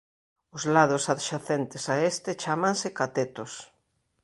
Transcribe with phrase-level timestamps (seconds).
[0.55, 3.51] Os lados adxacentes a este chámanse catetos.